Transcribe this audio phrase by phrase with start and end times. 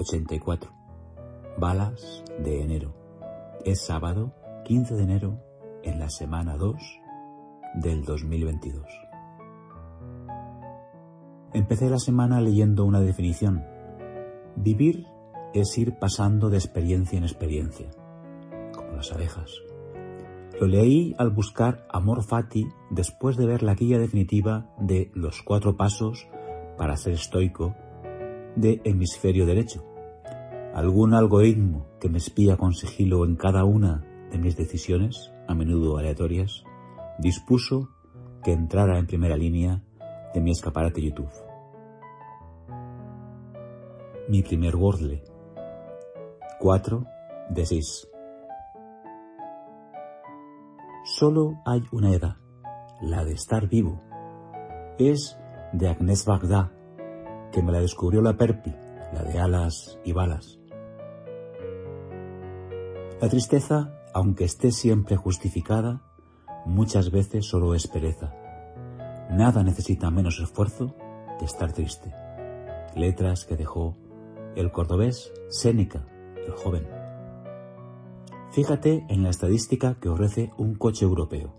[0.00, 0.72] 84.
[1.58, 2.94] Balas de enero.
[3.64, 4.32] Es sábado
[4.64, 5.38] 15 de enero
[5.82, 6.74] en la semana 2
[7.74, 8.86] del 2022.
[11.52, 13.62] Empecé la semana leyendo una definición.
[14.56, 15.06] Vivir
[15.52, 17.90] es ir pasando de experiencia en experiencia,
[18.74, 19.50] como las abejas.
[20.58, 25.76] Lo leí al buscar Amor Fati después de ver la guía definitiva de Los cuatro
[25.76, 26.26] pasos
[26.78, 27.74] para ser estoico
[28.56, 29.89] de Hemisferio Derecho.
[30.74, 35.98] Algún algoritmo que me espía con sigilo en cada una de mis decisiones, a menudo
[35.98, 36.64] aleatorias,
[37.18, 37.90] dispuso
[38.44, 39.82] que entrara en primera línea
[40.32, 41.30] de mi escaparate YouTube.
[44.28, 45.24] Mi primer Wordle.
[46.60, 47.06] 4
[47.50, 48.08] de 6.
[51.04, 52.36] Solo hay una edad,
[53.00, 54.00] la de estar vivo.
[54.98, 55.36] Es
[55.72, 56.70] de Agnès Bagdad,
[57.50, 58.74] que me la descubrió la Perpi,
[59.12, 60.59] la de alas y balas.
[63.20, 66.00] La tristeza, aunque esté siempre justificada,
[66.64, 68.32] muchas veces solo es pereza.
[69.30, 70.96] Nada necesita menos esfuerzo
[71.38, 72.14] que estar triste.
[72.96, 73.94] Letras que dejó
[74.56, 76.06] el cordobés Séneca,
[76.46, 76.88] el joven.
[78.52, 81.54] Fíjate en la estadística que ofrece un coche europeo.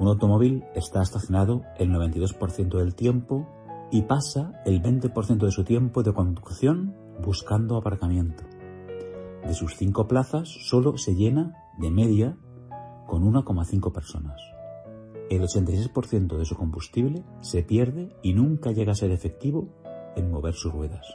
[0.00, 3.46] Un automóvil está estacionado el 92% del tiempo
[3.92, 8.42] y pasa el 20% de su tiempo de conducción buscando aparcamiento.
[9.46, 12.36] De sus cinco plazas solo se llena de media
[13.06, 14.40] con 1,5 personas.
[15.30, 19.68] El 86% de su combustible se pierde y nunca llega a ser efectivo
[20.16, 21.06] en mover sus ruedas.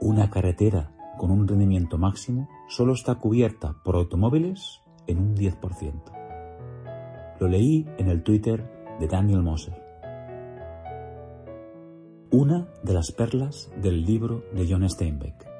[0.00, 7.38] Una carretera con un rendimiento máximo solo está cubierta por automóviles en un 10%.
[7.40, 9.82] Lo leí en el Twitter de Daniel Moser
[12.32, 15.51] una de las perlas del libro de John Steinbeck.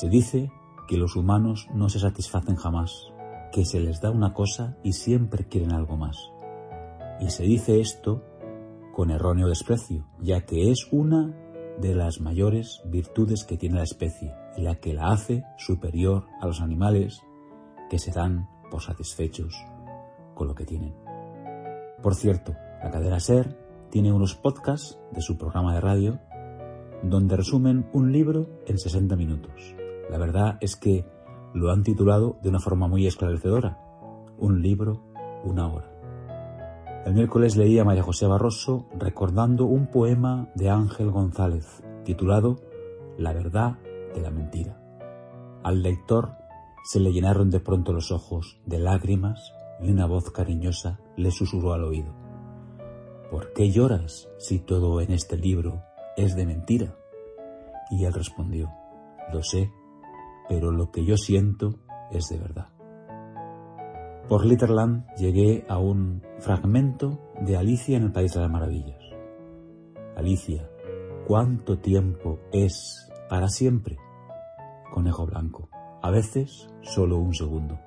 [0.00, 0.50] Se dice
[0.88, 3.12] que los humanos no se satisfacen jamás,
[3.52, 6.16] que se les da una cosa y siempre quieren algo más.
[7.20, 8.24] Y se dice esto
[8.94, 11.36] con erróneo desprecio, ya que es una
[11.82, 16.46] de las mayores virtudes que tiene la especie y la que la hace superior a
[16.46, 17.20] los animales
[17.90, 19.54] que se dan por satisfechos
[20.34, 20.94] con lo que tienen.
[22.02, 23.54] Por cierto, la cadena Ser
[23.90, 26.20] tiene unos podcasts de su programa de radio
[27.02, 29.76] donde resumen un libro en 60 minutos.
[30.10, 31.06] La verdad es que
[31.54, 33.78] lo han titulado de una forma muy esclarecedora.
[34.38, 35.02] Un libro,
[35.44, 35.90] una hora.
[37.06, 42.60] El miércoles leí a María José Barroso recordando un poema de Ángel González titulado
[43.16, 43.78] La verdad
[44.14, 44.78] de la mentira.
[45.62, 46.32] Al lector
[46.84, 51.72] se le llenaron de pronto los ojos de lágrimas y una voz cariñosa le susurró
[51.72, 52.20] al oído.
[53.30, 55.84] ¿por qué lloras si todo en este libro
[56.16, 56.96] es de mentira?
[57.90, 58.70] Y él respondió,
[59.32, 59.70] lo sé,
[60.50, 61.76] pero lo que yo siento
[62.10, 62.66] es de verdad.
[64.28, 68.98] Por Litterland llegué a un fragmento de Alicia en el País de las Maravillas.
[70.16, 70.68] Alicia,
[71.28, 73.96] ¿cuánto tiempo es para siempre?
[74.92, 75.68] Conejo blanco,
[76.02, 77.78] a veces solo un segundo.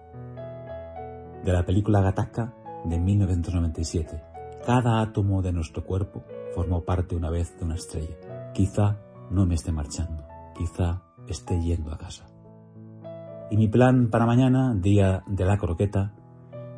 [1.44, 4.34] De la película Gattaca de 1997
[4.66, 6.24] cada átomo de nuestro cuerpo
[6.56, 8.16] formó parte una vez de una estrella.
[8.54, 8.98] Quizá
[9.30, 10.26] no me esté marchando,
[10.56, 12.33] quizá esté yendo a casa.
[13.50, 16.14] Y mi plan para mañana, día de la croqueta,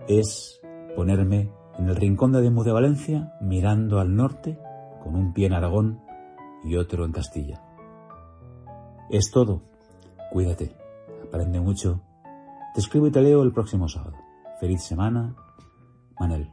[0.07, 0.61] es
[0.95, 4.59] ponerme en el rincón de Demu de Valencia, mirando al norte,
[5.03, 6.01] con un pie en Aragón
[6.63, 7.61] y otro en Castilla.
[9.09, 9.61] Es todo.
[10.31, 10.75] Cuídate.
[11.23, 12.01] Aprende mucho.
[12.73, 14.17] Te escribo y te leo el próximo sábado.
[14.59, 15.35] Feliz semana.
[16.19, 16.51] Manel.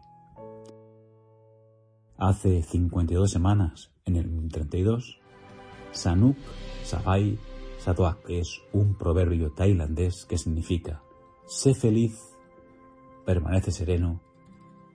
[2.19, 5.19] Hace 52 semanas, en el 32,
[5.91, 6.37] Sanuk
[6.85, 7.39] Sabai
[7.83, 11.03] Satuak es un proverbio tailandés que significa
[11.47, 12.17] sé feliz,
[13.27, 14.21] permanece sereno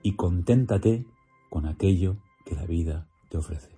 [0.03, 1.05] y conténtate
[1.49, 2.15] con aquello
[2.45, 3.76] que la vida te ofrece.